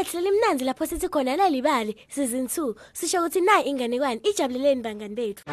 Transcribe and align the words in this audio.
Lethu 0.00 0.16
lelimnanzi 0.16 0.64
lapho 0.64 0.86
sithi 0.86 1.08
khona 1.08 1.36
lalibali 1.36 1.94
season 2.08 2.44
2 2.44 2.74
sisho 2.92 3.18
ukuthi 3.20 3.40
nayi 3.40 3.68
inganekwane 3.70 4.20
ijabuleleni 4.24 4.82
bangani 4.82 5.14
bethu. 5.14 5.44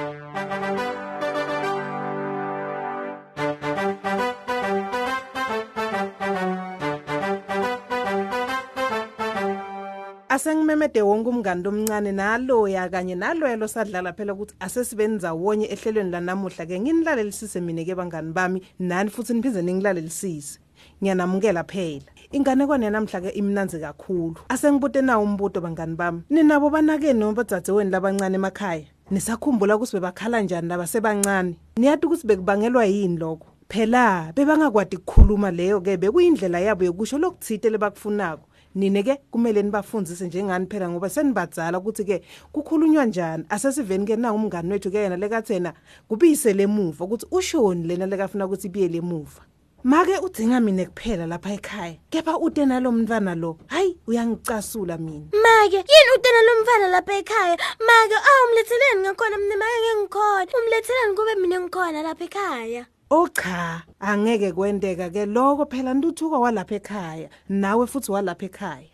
Asengimemede 10.29 11.01
wonke 11.01 11.29
umngani 11.29 11.67
omncane 11.67 12.11
naloya 12.11 12.89
kanye 12.89 13.15
naloyelo 13.15 13.67
sadlala 13.67 14.13
phela 14.13 14.33
ukuthi 14.33 14.55
asesibenza 14.59 15.33
wonye 15.33 15.65
ehlelweni 15.65 16.11
lanamuhla 16.11 16.65
ke 16.65 16.79
nginilalelisise 16.79 17.59
mina 17.59 17.83
ke 17.83 17.95
bangani 17.95 18.31
bami 18.31 18.61
nani 18.79 19.09
futhi 19.09 19.33
niphize 19.33 19.61
ningilalelisise. 19.61 20.59
Ngiyanamukela 21.03 21.63
phela. 21.63 22.16
Inganekwane 22.31 22.89
namhla 22.89 23.21
ke 23.21 23.29
imnanzi 23.29 23.79
kakhulu. 23.79 24.35
Asengibute 24.49 25.01
nawo 25.01 25.23
umbuto 25.23 25.61
bangani 25.61 25.95
bami. 25.95 26.21
Ninabo 26.29 26.69
banake 26.69 27.13
noma 27.13 27.33
badzadzeweni 27.33 27.91
labancane 27.91 28.35
emakhaya. 28.35 28.85
Nisakhumbula 29.11 29.75
ukuthi 29.75 29.95
bebakhala 29.95 30.41
njani 30.41 30.67
laba 30.67 30.87
sebancane. 30.87 31.55
Niyathi 31.77 32.05
ukuthi 32.05 32.27
bekubangelwa 32.27 32.85
yini 32.85 33.17
lokho? 33.17 33.47
Phela 33.69 34.33
bebangakwadi 34.35 34.97
ukukhuluma 34.97 35.51
leyo 35.51 35.81
ke 35.81 35.97
bekuyindlela 35.97 36.59
yabo 36.59 36.85
yokusho 36.85 37.17
lokuthite 37.17 37.69
lebakufunako. 37.69 38.43
nine 38.75 39.03
ke 39.03 39.15
kumele 39.31 39.63
nibafundzise 39.63 40.27
njengani 40.27 40.65
phela 40.65 40.89
ngoba 40.89 41.09
senibadzala 41.09 41.79
ukuthi 41.79 42.03
ke 42.03 42.21
kukhulunywa 42.51 43.05
njani 43.05 43.43
asesiveni 43.49 44.05
ke 44.05 44.15
na 44.15 44.33
umngani 44.33 44.71
wethu 44.71 44.91
ke 44.91 44.97
yena 44.97 45.17
lekathena 45.17 45.73
kubise 46.07 46.53
lemuva 46.53 47.05
ukuthi 47.05 47.25
ushoni 47.31 47.87
lena 47.87 48.05
lekafuna 48.05 48.45
ukuthi 48.45 48.67
ibiye 48.67 48.87
lemuva 48.87 49.41
make 49.87 50.19
udzinga 50.19 50.59
mina 50.59 50.85
kuphela 50.85 51.25
lapha 51.25 51.49
ekhaya 51.57 51.95
kepha 52.11 52.37
ute 52.45 52.65
nalomntwana 52.65 53.35
lo 53.35 53.57
hayi 53.67 53.95
uyangicasula 54.07 54.97
mina 54.97 55.27
Make 55.31 55.77
yini 55.77 56.11
utena 56.15 56.41
lomfana 56.47 56.87
lapha 56.87 57.13
ekhaya? 57.21 57.57
Make 57.79 58.17
awumletheleni 58.29 59.01
ngakhona 59.01 59.37
mina 59.37 59.55
make 59.55 59.89
ngikhona. 59.97 60.51
Umletheleni 60.57 61.15
kube 61.15 61.35
mina 61.41 61.59
ngikhona 61.59 62.03
lapha 62.03 62.25
ekhaya. 62.25 62.85
Oh 63.09 63.27
cha 63.27 63.83
angeke 64.01 64.51
kwendeka 64.51 65.09
ke 65.09 65.25
lokho 65.25 65.65
phela 65.65 65.93
ntuthuko 65.93 66.41
walapha 66.41 66.75
ekhaya 66.75 67.29
nawe 67.49 67.87
futhi 67.87 68.11
walapha 68.11 68.45
ekhaya 68.45 68.87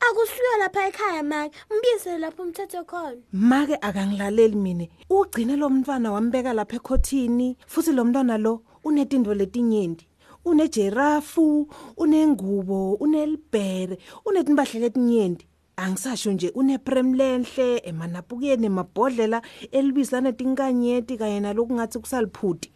Akusiyo 0.00 0.58
lapha 0.58 0.88
ekhaya 0.88 1.22
make. 1.22 1.56
Mbise 1.70 2.18
lapho 2.18 2.42
umthetho 2.42 2.84
khona. 2.84 3.16
make 3.32 3.76
akangilaleli 3.80 4.56
mina. 4.56 4.86
Ugcine 5.10 5.56
lo 5.56 5.70
mntwana 5.70 6.12
wambeka 6.12 6.52
lapha 6.52 6.76
ekhothini 6.76 7.56
futhi 7.66 7.92
lo 7.92 8.04
mntwana 8.04 8.38
lo 8.38 8.62
unetinto 8.84 9.34
letinyenti. 9.34 10.06
Unejerafu 10.44 11.68
unengubo 11.96 12.94
unelibhere 12.94 13.98
unetimpahla 14.24 14.80
letinyenti. 14.80 15.46
Angisasho 15.76 16.32
nje 16.32 16.48
uneprem 16.54 17.14
lenhle 17.14 17.78
emanapukeni 17.84 18.66
emabhodlela 18.66 19.42
elibisa 19.72 20.20
netinkanyeti 20.20 21.16
kanye 21.16 21.40
nalokungathi 21.40 21.98
kusaliphuti 21.98 22.72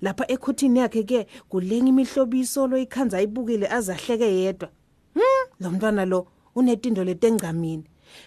lapha 0.00 0.24
ekhothini 0.30 0.78
yakhe 0.78 1.02
ke 1.02 1.26
kulenga 1.48 1.88
imihlobiso 1.88 2.66
loyikhanza 2.66 3.18
ayibukile 3.18 3.66
azahleke 3.68 4.34
yedwa. 4.36 4.68
Hm 5.14 5.50
lo 5.60 5.70
mntwana 5.70 6.04
lo 6.04 6.26
unetindo 6.54 7.04
letengcamini 7.04 7.84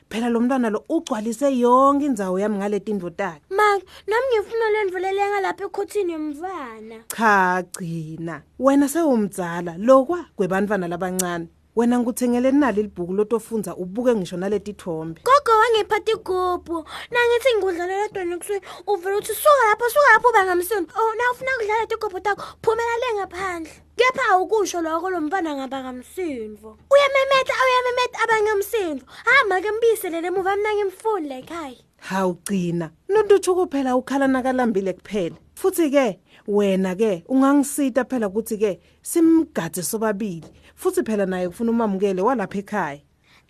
phela 0.10 0.30
lo 0.30 0.40
mntwana 0.40 0.70
lo 0.70 0.84
ugcwalise 0.90 1.58
yonke 1.58 2.06
indzawo 2.06 2.40
yami 2.40 2.58
ngale 2.58 2.80
tindo 2.80 3.10
takhe. 3.10 3.42
Make 3.50 3.86
nami 4.08 4.28
ngifuna 4.32 4.70
lendvulele 4.72 5.22
ngalapha 5.30 5.66
ekhothini 5.66 6.14
yomfana. 6.14 6.98
cha 7.16 7.64
gcina. 7.64 8.42
Wena 8.60 8.88
sewumdzala 8.88 9.76
lokwa 9.78 10.26
kwebantwana 10.36 10.88
labancane. 10.88 11.48
Wena 11.76 12.00
ngikuthengele 12.00 12.52
nali 12.52 12.82
libhuku 12.84 13.14
lotofundza 13.14 13.76
ubuke 13.76 14.16
ngisho 14.16 14.38
naletithombe 14.38 15.22
Gogo 15.22 15.52
wangiphatha 15.60 16.12
igubhu. 16.12 16.86
Nangithi 17.12 17.50
ngikudlalela 17.58 18.08
dona 18.14 18.38
kusweni. 18.38 18.66
Uvela 18.88 19.18
uthi 19.18 19.34
suka 19.34 19.64
lapho 19.70 19.90
suka 19.90 20.14
lapho 20.14 20.32
bangamsini. 20.34 20.88
Oh 20.96 21.14
na 21.18 21.32
ufuna 21.32 21.52
kudlala 21.60 21.84
igubhu 21.84 22.20
takho. 22.20 22.44
Phumela 22.62 22.96
le 23.02 23.10
ngaphandle. 23.18 23.74
Kepha 23.98 24.24
awukusho 24.32 24.82
lokho 24.82 25.10
lo 25.10 25.22
mfana 25.22 25.56
ngaba 25.56 25.84
kamsindvo. 25.84 26.78
Uyamemeta 26.94 27.54
uyamemeta 27.66 28.18
abangamsindvo. 28.24 29.06
Ha 29.26 29.46
make 29.48 29.72
mbiselele 29.72 30.28
emuva 30.28 30.56
mina 30.56 30.76
ngimfuni 30.76 31.30
la 31.30 31.38
ekhaya. 31.38 31.78
hawu 32.04 32.34
gcina 32.34 32.92
notuthuko 33.10 33.66
phela 33.68 33.96
ukhala 33.96 34.28
nakalambile 34.28 34.94
kuphela 34.94 35.36
futhi 35.56 35.90
ke 35.90 36.20
wena 36.48 36.96
ke 36.96 37.24
ungangisita 37.28 38.06
phela 38.06 38.28
ukuthi 38.28 38.58
ke 38.58 38.80
simgade 39.02 39.84
sobabili 39.84 40.48
futhi 40.76 41.04
phela 41.04 41.26
naye 41.26 41.48
kufuna 41.50 41.72
umamukele 41.72 42.22
walapha 42.22 42.58
ekhaya 42.60 43.02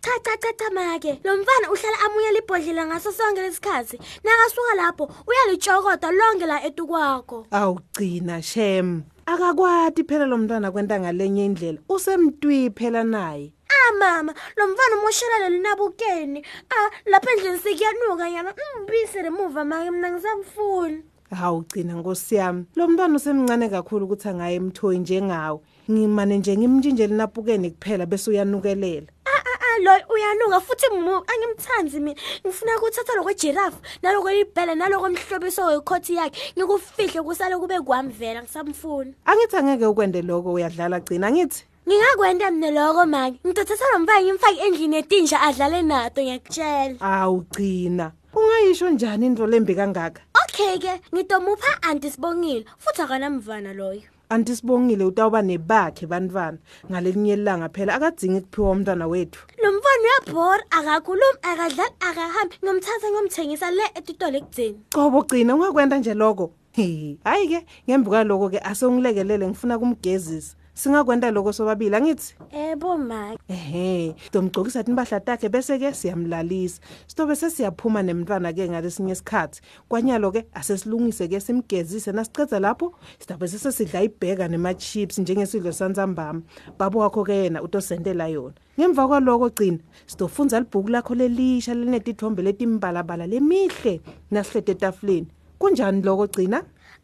Cha 0.04 0.10
cha 0.22 0.36
cha 0.36 0.52
cha 0.52 0.70
make. 0.70 1.20
Lo 1.24 1.36
mfana 1.36 1.70
uhlala 1.72 1.96
amunya 2.04 2.32
libhodlela 2.32 2.86
ngaso 2.86 3.12
sonke 3.12 3.40
lesikhathi. 3.40 3.98
Nakasuka 4.24 4.74
lapho 4.76 5.08
uyalitshokota 5.26 6.10
lonke 6.12 6.46
la 6.46 6.60
etukwakho. 6.62 7.46
awugcina 7.50 8.42
shem 8.42 9.02
akakwati 9.26 10.04
phela 10.04 10.26
lo 10.26 10.36
mntwana 10.36 10.72
kwenta 10.72 11.00
ngalenye 11.00 11.44
indlela 11.44 11.78
usemntwi 11.88 12.70
phela 12.70 13.04
naye 13.04 13.52
Ah 13.68 13.92
mama, 13.98 14.34
lo 14.56 14.66
mfana 14.68 14.96
umoshelele 14.98 15.48
linabukeni. 15.56 16.44
Ah 16.70 16.90
lapha 17.06 17.30
endlini 17.32 17.58
sikuyanuka 17.58 18.28
yana. 18.28 18.54
Mbise 18.82 19.22
lemuva 19.22 19.64
make 19.64 19.90
mina 19.90 20.10
ngisamfuni. 20.10 21.02
Hawu 21.34 21.60
gcina 21.60 21.94
nkosi 21.94 22.34
yami 22.34 22.64
lo 22.76 22.88
mntwana 22.88 23.16
usemncane 23.16 23.68
kakhulu 23.68 24.04
ukuthi 24.04 24.28
angaye 24.28 24.56
emthoyi 24.56 24.98
njengawe 24.98 25.58
ngimane 25.90 26.38
nje 26.38 26.56
ngimntshintshele 26.56 27.14
napukeni 27.14 27.70
kuphela 27.70 28.06
bese 28.06 28.30
uyanukelela 28.30 29.06
Ah 29.26 29.42
ah 29.50 29.58
ah 29.66 29.78
lo 29.82 29.92
uyanuka 30.14 30.60
futhi 30.60 30.88
mu 30.94 31.14
angimthanzi 31.30 32.00
mina. 32.00 32.20
Ngifuna 32.46 32.78
ukuthatha 32.78 33.16
lokwe 33.16 33.34
giraffe 33.34 33.78
naloko 34.02 34.30
libhele 34.30 34.74
naloko 34.74 35.08
mhlobiso 35.08 35.66
wekhothi 35.66 36.14
yakhe. 36.14 36.38
Ngikufihle 36.56 37.22
kusale 37.22 37.56
kube 37.56 37.80
kwami 37.80 38.12
vela 38.12 38.42
ngisamfuni. 38.42 39.14
angithi 39.26 39.56
angeke 39.56 39.86
ukwende 39.86 40.22
lokho 40.22 40.52
uyadlala 40.52 41.00
gcina 41.00 41.32
ngithi 41.32 41.64
Ngingakwenda 41.88 42.50
mina 42.50 42.70
lokho 42.70 43.06
make. 43.06 43.40
Ngithatha 43.46 43.84
lo 43.92 43.98
mfana 43.98 44.22
ngimfake 44.22 44.60
endlini 44.66 44.96
etinja 44.96 45.40
adlale 45.40 45.82
nato 45.82 46.22
ngiyakutshela. 46.22 46.96
awugcina 47.00 48.12
ungayisho 48.34 48.90
njani 48.90 49.26
into 49.26 49.46
lembi 49.46 49.74
kangaka 49.74 50.20
Okay 50.54 50.78
ke, 50.78 51.00
ngitomupha 51.10 51.82
auntie 51.82 52.10
Sibongile 52.10 52.64
futhi 52.78 53.02
akanamvana 53.02 53.72
loyo. 53.74 54.02
antisibongile 54.30 55.04
utawuba 55.04 55.42
nebakhe 55.42 56.06
bantwana 56.06 56.58
ngalelinye 56.90 57.32
ilanga 57.32 57.68
phela 57.68 57.94
akadzingi 57.94 58.40
kuphiwa 58.40 58.70
umntwana 58.70 59.06
wethu 59.06 59.40
Lo 59.62 59.72
mfana 59.72 60.04
uyabhora, 60.04 60.64
akakhulumi, 60.70 61.38
akadlali, 61.42 61.94
akahambi. 62.00 62.54
Ngimthatha 62.64 63.10
ngiyomthengisa 63.10 63.70
le 63.70 63.82
etitolo 63.94 64.38
ekudzeni. 64.38 64.78
qobo 64.94 65.22
gcina 65.22 65.54
ungakwenda 65.54 65.98
nje 65.98 66.14
lokho 66.14 66.50
he 66.72 67.18
hayi 67.24 67.48
ke 67.48 67.66
ngemva 67.88 68.10
kwaloko 68.10 68.50
ke 68.50 68.58
asengilekelele 68.58 69.46
ngifuna 69.48 69.78
kumgezisa 69.78 70.56
singakwenda 70.74 71.30
lokho 71.30 71.52
sobabili 71.52 71.96
angithi? 71.96 72.34
Ebo 72.50 72.98
ma. 72.98 73.36
ehe 73.48 74.14
sitomgcokisa 74.24 74.84
timpahla 74.84 75.20
takhe 75.20 75.48
bese 75.48 75.78
ke 75.78 75.94
siyamlalisa. 75.94 76.80
Sitobe 77.06 77.36
sesiyaphuma 77.36 78.02
nemntwana 78.02 78.52
ke 78.52 78.68
ngalesinye 78.68 79.12
isikhathi. 79.12 79.60
Kwanyalo 79.88 80.32
ke 80.32 80.46
asesilungise 80.54 81.28
ke 81.28 81.40
simgezise. 81.40 82.12
Nasicedza 82.12 82.60
lapho 82.60 82.94
sitabe 83.18 83.48
sesidla 83.48 84.02
ibheka 84.02 84.48
nema-chips 84.48 85.18
njengesidlo 85.18 85.72
santsambama 85.72 86.42
babo 86.78 86.98
wakho 86.98 87.24
ke 87.24 87.32
yena 87.32 87.62
utosendela 87.62 88.28
yona. 88.28 88.54
Ngemva 88.78 89.08
kwaloko 89.08 89.50
gcina 89.50 89.78
sitofunza 90.06 90.60
libhuku 90.60 90.88
lakho 90.88 91.14
lelisha 91.14 91.74
linetithombe 91.74 92.42
letimbalabala 92.42 93.26
lemihle 93.26 94.00
nasihlete 94.30 94.72
etafuleni. 94.72 95.28
Kunjani 95.58 96.02
loko 96.02 96.26
gcina? 96.26 96.62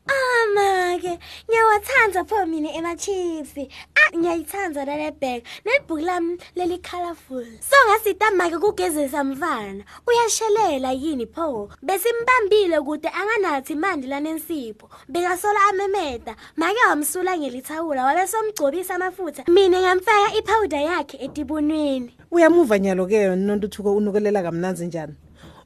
Ah 0.08 0.29
make, 0.54 1.18
ngiyawathanda 1.48 2.24
pho 2.28 2.46
mina 2.46 2.72
ema-chips. 2.72 3.68
Ah 3.96 4.16
ngiyayithanda 4.16 4.84
lale 4.84 5.10
bag. 5.20 5.42
Nelibhuku 5.64 6.04
lami 6.04 6.38
leli 6.56 6.78
colorful. 6.78 7.46
So 7.60 7.76
ngasita 7.88 8.30
make 8.36 8.58
kugezisa 8.58 9.24
mfana. 9.24 9.84
Uyashelela 10.06 10.92
yini 10.92 11.26
pho? 11.26 11.68
Besimbambile 11.82 12.80
kude 12.80 13.08
anganathi 13.08 13.74
manje 13.74 14.08
lanensipho. 14.08 14.88
Bekasola 15.08 15.60
amemeta. 15.70 16.36
Make 16.56 16.78
wamsula 16.88 17.38
ngelithawula 17.38 18.04
wabe 18.04 18.26
somgcobisa 18.26 18.94
amafutha. 18.94 19.44
Mina 19.48 19.80
ngamfaka 19.80 20.34
ipowder 20.38 20.80
yakhe 20.80 21.16
etibunweni. 21.24 22.16
uyamuva 22.30 22.78
nyalo 22.78 23.06
ke 23.06 23.22
yona 23.22 23.36
nontuthuko 23.36 23.96
unukelela 23.96 24.42
kamnanzi 24.42 24.86
njani 24.86 25.14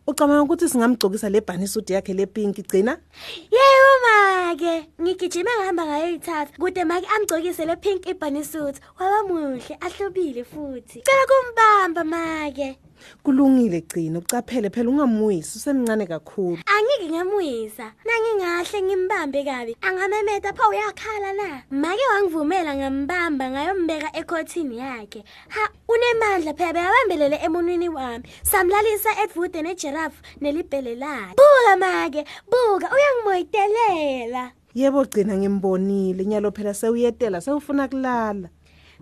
ucabanga 0.07 0.43
ukuthi 0.43 0.69
singamgcokisa 0.69 1.29
le 1.29 1.41
bhanisudi 1.41 1.93
yakhe 1.93 2.13
lepinki 2.15 2.63
gcina 2.63 2.97
Yebo 3.57 3.93
make, 4.45 4.89
ngigijime 5.01 5.51
ngihamba 5.59 5.87
ngayoyithatha. 5.87 6.59
Kude 6.59 6.85
make 6.85 7.07
amgcokise 7.07 7.65
le 7.67 7.77
pink 7.77 8.07
ibunny 8.07 8.45
suit. 8.45 8.77
Waba 8.99 9.29
muhle, 9.29 9.77
ahlobile 9.81 10.45
futhi. 10.45 11.03
Cela 11.03 11.25
kumbamba 11.31 12.05
make. 12.05 12.79
Kulungile 13.23 13.81
gcina 13.81 14.19
ucaphele 14.19 14.71
phela 14.71 14.91
ungamuyisi 14.91 15.59
usemncane 15.59 16.07
kakhulu. 16.07 16.59
Angike 16.67 17.13
ngamuyisa. 17.13 17.93
Nangingahle 18.05 18.83
ngimbambe 18.83 19.45
kabi. 19.45 19.77
Angamemeta 19.81 20.53
pha 20.53 20.69
uyakhala 20.69 21.33
na? 21.33 21.63
Make 21.71 22.01
wangivumela 22.13 22.77
ngambamba 22.77 23.51
ngayombeka 23.51 24.17
ekhothini 24.17 24.79
yakhe. 24.79 25.25
Ha 25.49 25.69
unemandla 25.89 26.55
phela 26.55 26.73
bekabambelele 26.73 27.37
emunwini 27.45 27.89
wami. 27.89 28.25
Samlalisa 28.43 29.11
edvude 29.23 29.63
nejirafu 29.63 30.23
nelibhele 30.41 30.95
lakhe. 30.95 31.35
Buka 31.37 31.77
make 31.77 32.25
buka 32.51 32.91
uyangimoyitelela. 32.95 34.51
Yebo 34.75 35.05
gcina 35.05 35.37
ngimbonile. 35.37 36.25
Nyalo 36.25 36.51
phela 36.51 36.75
sewuyetela 36.75 37.41
sewufuna 37.41 37.89
kulala. 37.89 38.49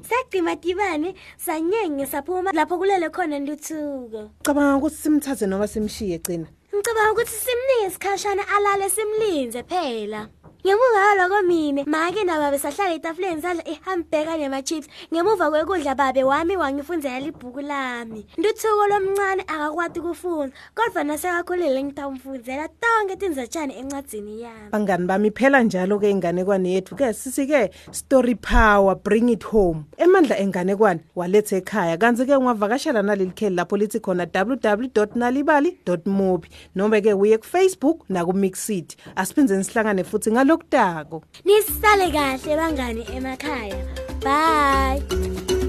Sagcima 0.01 0.57
dibane 0.57 1.15
sanyenge 1.37 2.07
saphuma 2.07 2.53
lapho 2.53 2.79
kulele 2.79 3.11
khona 3.11 3.39
ntuthuko. 3.39 4.31
Cabanga 4.43 4.79
ukuthi 4.79 4.97
simthathe 4.97 5.47
noma 5.47 5.67
simshiye 5.67 6.19
gcina. 6.19 6.47
Ngicabanga 6.75 7.13
ukuthi 7.13 7.31
simnike 7.31 7.87
isikhashana 7.87 8.43
alale 8.49 8.89
simlinze 8.89 9.63
phela. 9.63 10.29
Ngemuva 10.67 11.01
kwaloko 11.03 11.43
mine. 11.43 11.85
Make 11.87 12.25
nababe 12.25 12.59
sahlala 12.59 12.95
etafuleni 12.95 13.43
sadla 13.43 13.63
ihambheka 13.69 14.37
nema-chips. 14.37 14.89
Ngemuva 15.13 15.51
kwekudla 15.51 15.95
babe 15.95 16.25
wami 16.25 16.57
wangifunzela 16.57 17.21
libhuku 17.21 17.61
lami. 17.61 18.27
Ntuthuko 18.39 18.87
lomncane 18.89 19.43
akakwati 19.43 20.01
kufunda 20.01 20.53
kodwa 20.75 21.05
nasekakhulile 21.05 21.83
ngitawumfunzela 21.83 22.69
tonke 22.69 23.17
tinzatshane 23.17 23.75
encwadzini 23.75 24.43
yami. 24.43 24.71
Bangani 24.71 25.07
bami 25.07 25.31
phela 25.31 25.63
njalo-ke 25.63 26.11
inganekwane 26.11 26.73
yethu 26.73 26.97
ke 26.97 27.13
sithi-ke 27.13 27.71
story 27.91 28.35
power 28.35 28.95
bring 28.95 29.29
it 29.29 29.45
home. 29.45 29.85
Emandla 29.97 30.39
enganekwane 30.39 31.01
waletha 31.17 31.57
ekhaya. 31.57 31.97
Kanti-ke 31.97 32.37
ungavakashela 32.37 33.03
naleli 33.03 33.31
kheli 33.31 33.57
lapho 33.57 33.77
lithi 33.77 34.01
khona 34.01 34.27
www 34.35 35.07
nalibali 35.15 35.79
mobi 36.07 36.49
noma-ke 36.75 37.13
uye 37.13 37.39
kufacebook 37.39 38.05
nakumixid 38.09 38.95
asiphindze 39.17 39.65
sihlangane 39.65 40.05
futhi 40.05 40.31
ngalokudako 40.53 41.23
nisale 41.45 42.11
kahle 42.13 42.57
bangani 42.57 43.05
emakhaya. 43.17 43.81
Bye. 44.23 45.62